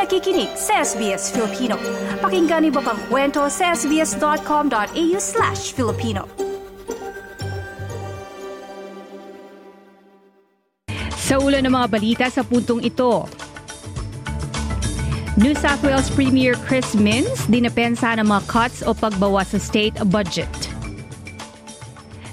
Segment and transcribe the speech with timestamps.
[0.00, 1.76] nakikinig sa SBS Filipino.
[2.24, 6.24] Pakinggan niyo pa ang kwento sa sbs.com.au slash Filipino.
[11.20, 13.28] Sa ulo ng mga balita sa puntong ito,
[15.36, 20.69] New South Wales Premier Chris Minns dinapensa ng mga cuts o pagbawas sa state budget.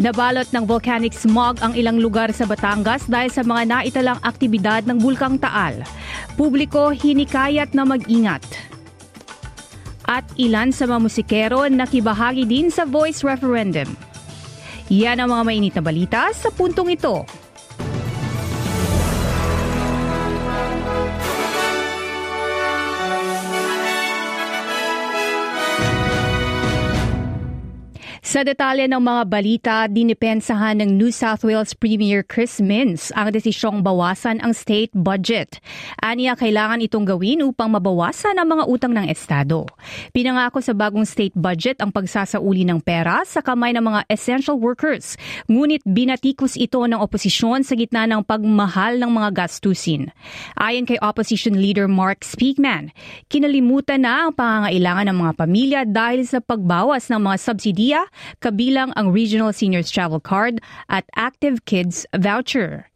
[0.00, 4.96] Nabalot ng volcanic smog ang ilang lugar sa Batangas dahil sa mga naitalang aktibidad ng
[4.96, 5.84] Bulkang Taal.
[6.40, 8.40] Publiko hinikayat na mag-ingat.
[10.08, 13.92] At ilan sa mga musikero nakibahagi din sa voice referendum.
[14.88, 17.28] Yan ang mga mainit na balita sa puntong ito.
[28.30, 33.82] Sa detalye ng mga balita, dinipensahan ng New South Wales Premier Chris Minns ang desisyong
[33.82, 35.58] bawasan ang state budget.
[35.98, 39.66] Aniya kailangan itong gawin upang mabawasan ang mga utang ng Estado.
[40.14, 45.18] Pinangako sa bagong state budget ang pagsasauli ng pera sa kamay ng mga essential workers.
[45.50, 50.14] Ngunit binatikos ito ng oposisyon sa gitna ng pagmahal ng mga gastusin.
[50.54, 52.94] Ayon kay opposition leader Mark Speakman,
[53.26, 58.02] kinalimutan na ang pangangailangan ng mga pamilya dahil sa pagbawas ng mga subsidiya
[58.42, 62.90] kabilang ang Regional Seniors Travel Card at Active Kids Voucher.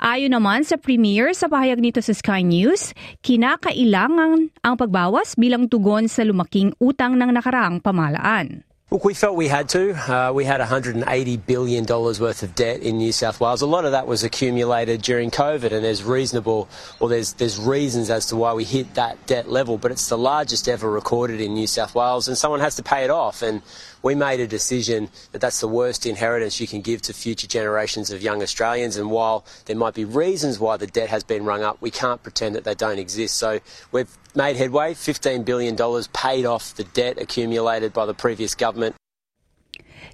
[0.00, 2.92] Ayon naman sa Premier sa pahayag nito sa Sky News,
[3.24, 8.64] kinakailangan ang pagbawas bilang tugon sa lumaking utang ng nakaraang pamalaan.
[8.92, 9.92] Look, we felt we had to.
[9.92, 13.62] Uh, we had $180 billion worth of debt in New South Wales.
[13.62, 18.10] A lot of that was accumulated during COVID, and there's reasonable, or there's, there's reasons
[18.10, 21.54] as to why we hit that debt level, but it's the largest ever recorded in
[21.54, 23.42] New South Wales, and someone has to pay it off.
[23.42, 23.62] And
[24.02, 28.10] we made a decision that that's the worst inheritance you can give to future generations
[28.10, 28.96] of young Australians.
[28.96, 32.22] And while there might be reasons why the debt has been rung up, we can't
[32.22, 33.36] pretend that they don't exist.
[33.36, 33.60] So
[33.92, 35.76] we've made headway, $15 billion
[36.12, 38.79] paid off the debt accumulated by the previous government.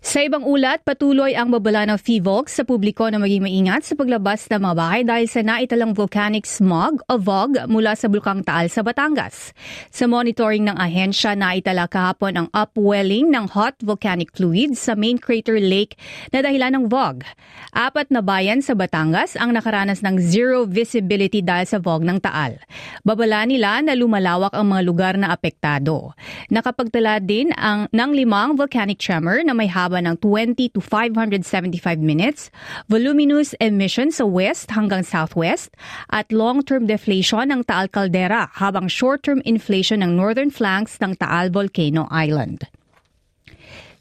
[0.04, 4.44] Sa ibang ulat, patuloy ang babala ng FIVOLC sa publiko na maging maingat sa paglabas
[4.52, 8.84] ng mga bahay dahil sa naitalang volcanic smog o VOG mula sa Bulkang Taal sa
[8.84, 9.56] Batangas.
[9.88, 15.56] Sa monitoring ng ahensya, naitala kahapon ang upwelling ng hot volcanic fluids sa main crater
[15.56, 15.96] lake
[16.28, 17.24] na dahilan ng VOG.
[17.72, 22.60] Apat na bayan sa Batangas ang nakaranas ng zero visibility dahil sa VOG ng Taal.
[23.00, 26.12] Babala nila na lumalawak ang mga lugar na apektado.
[26.52, 32.02] Nakapagtala din ang ng limang volcanic tremor na may haba haba ng 20 to 575
[32.02, 32.50] minutes,
[32.90, 35.70] voluminous emission sa west hanggang southwest,
[36.10, 42.10] at long-term deflation ng Taal Caldera habang short-term inflation ng northern flanks ng Taal Volcano
[42.10, 42.66] Island.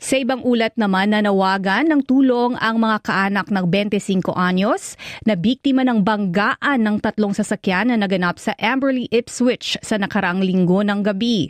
[0.05, 4.93] Sa ibang ulat naman, nanawagan ng tulong ang mga kaanak ng 25 anyos
[5.25, 10.85] na biktima ng banggaan ng tatlong sasakyan na naganap sa Amberley Ipswich sa nakaraang linggo
[10.85, 11.49] ng gabi.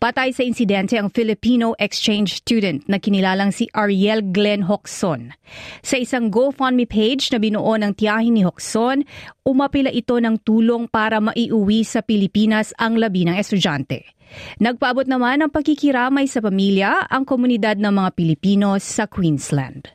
[0.00, 5.36] Patay sa insidente ang Filipino exchange student na kinilalang si Ariel Glenn Hoxon.
[5.84, 9.04] Sa isang GoFundMe page na binuo ng tiyahin ni Hoxon,
[9.44, 14.19] umapila ito ng tulong para maiuwi sa Pilipinas ang labi ng estudyante.
[14.60, 19.90] Nagpaabot naman ng pagkikiramay sa pamilya ang komunidad ng mga Pilipino sa Queensland.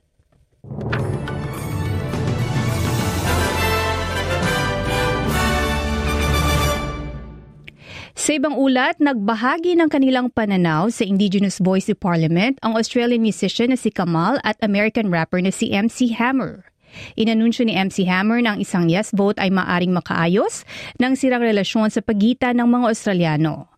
[8.25, 13.69] Sa ibang ulat, nagbahagi ng kanilang pananaw sa Indigenous Voice of Parliament ang Australian musician
[13.69, 16.66] na si Kamal at American rapper na si MC Hammer.
[17.13, 20.66] Inanunsyo ni MC Hammer na ang isang yes vote ay maaring makaayos
[20.97, 23.75] ng sirang relasyon sa pagitan ng mga Australiano.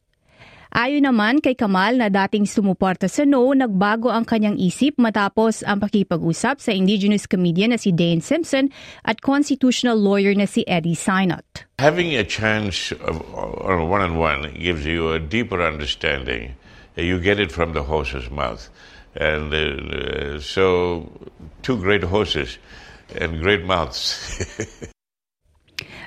[0.75, 5.79] Ayon naman kay Kamal na dating sumuporta sa no, nagbago ang kanyang isip matapos ang
[5.79, 8.67] pakipag-usap sa indigenous comedian na si Dane Simpson
[9.07, 11.69] at constitutional lawyer na si Eddie Synott.
[11.79, 16.59] Having a chance of, on one-on-one gives you a deeper understanding.
[16.97, 18.67] You get it from the horse's mouth.
[19.15, 21.09] And uh, so,
[21.61, 22.57] two great horses
[23.15, 24.19] and great mouths.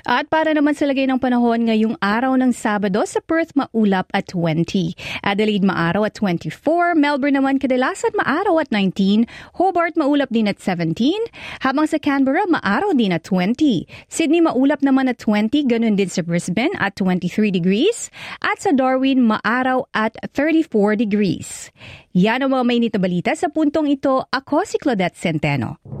[0.05, 4.29] At para naman sa lagay ng panahon ngayong araw ng Sabado sa Perth maulap at
[4.33, 4.97] 20.
[5.21, 6.97] Adelaide maaraw at 24.
[6.97, 9.29] Melbourne naman kadalasan maaraw at 19.
[9.61, 11.13] Hobart maulap din at 17.
[11.61, 13.85] Habang sa Canberra maaraw din at 20.
[14.09, 15.69] Sydney maulap naman at 20.
[15.69, 18.09] Ganun din sa Brisbane at 23 degrees.
[18.41, 21.69] At sa Darwin maaraw at 34 degrees.
[22.17, 24.25] Yan ang mga mainit na balita sa puntong ito.
[24.27, 26.00] Ako si Claudette Centeno.